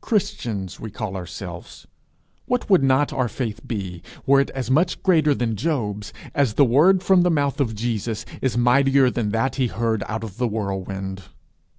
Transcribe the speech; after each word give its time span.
Christians 0.00 0.80
we 0.80 0.90
call 0.90 1.14
ourselves! 1.14 1.86
what 2.46 2.70
would 2.70 2.82
not 2.82 3.12
our 3.12 3.28
faith 3.28 3.60
be, 3.68 4.02
were 4.24 4.40
it 4.40 4.48
as 4.52 4.70
much 4.70 5.02
greater 5.02 5.34
than 5.34 5.56
Job's 5.56 6.10
as 6.34 6.54
the 6.54 6.64
word 6.64 7.02
from 7.02 7.20
the 7.20 7.30
mouth 7.30 7.60
of 7.60 7.74
Jesus 7.74 8.24
is 8.40 8.56
mightier 8.56 9.10
than 9.10 9.28
that 9.32 9.56
he 9.56 9.66
heard 9.66 10.02
out 10.08 10.24
of 10.24 10.38
the 10.38 10.48
whirlwind! 10.48 11.24